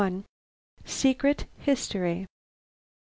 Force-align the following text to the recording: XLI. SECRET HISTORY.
XLI. 0.01 0.23
SECRET 0.83 1.45
HISTORY. 1.59 2.25